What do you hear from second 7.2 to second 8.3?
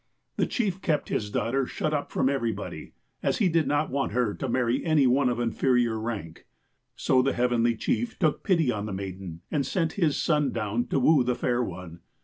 the Heavenly Chief